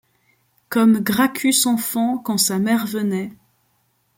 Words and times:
Comme 0.69 1.01
Gracchus 1.01 1.67
enfant 1.67 2.17
quand-sa 2.17 2.57
mère 2.57 2.87
venait; 2.87 3.31